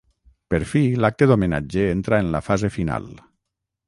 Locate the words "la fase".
2.37-2.73